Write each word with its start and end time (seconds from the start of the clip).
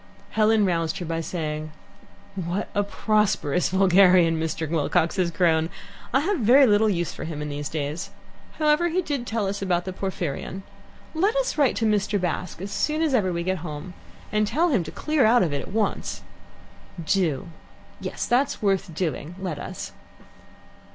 Helen 0.31 0.65
roused 0.65 0.97
her 0.97 1.05
by 1.05 1.21
saying: 1.21 1.71
"What 2.33 2.69
a 2.73 2.81
prosperous 2.83 3.69
vulgarian 3.69 4.39
Mr. 4.39 4.67
Wilcox 4.67 5.17
has 5.17 5.29
grown! 5.29 5.69
I 6.11 6.21
have 6.21 6.39
very 6.39 6.65
little 6.65 6.89
use 6.89 7.13
for 7.13 7.23
him 7.23 7.39
in 7.39 7.49
these 7.49 7.69
days. 7.69 8.09
However, 8.53 8.87
he 8.87 9.03
did 9.03 9.27
tell 9.27 9.45
us 9.45 9.61
about 9.61 9.85
the 9.85 9.93
Porphyrion. 9.93 10.63
Let 11.13 11.35
us 11.35 11.55
write 11.55 11.75
to 11.75 11.85
Mr. 11.85 12.19
Bast 12.19 12.59
as 12.63 12.71
soon 12.71 13.03
as 13.03 13.13
ever 13.13 13.31
we 13.31 13.43
get 13.43 13.59
home, 13.59 13.93
and 14.31 14.47
tell 14.47 14.69
him 14.69 14.83
to 14.85 14.91
clear 14.91 15.23
out 15.23 15.43
of 15.43 15.53
it 15.53 15.61
at 15.61 15.67
once." 15.71 16.23
"Do; 17.05 17.49
yes, 17.99 18.25
that's 18.25 18.59
worth 18.59 18.95
doing. 18.95 19.35
Let 19.39 19.59
us." 19.59 19.91